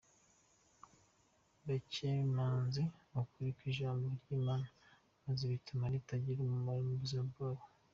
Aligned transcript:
Bakemanze 1.65 2.81
ukuri 3.21 3.49
kw’Ijambo 3.57 4.03
ry’Imana 4.17 4.67
maze 5.25 5.43
bituma 5.51 5.83
ritagira 5.93 6.39
umumaro 6.41 6.79
mu 6.87 6.95
buzima 7.01 7.23
bwabo. 7.31 7.63